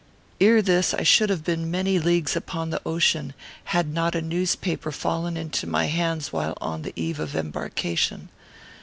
[0.39, 4.91] "Ere this, I should have been many leagues upon the ocean, had not a newspaper
[4.91, 8.29] fallen into my hands while on the eve of embarkation.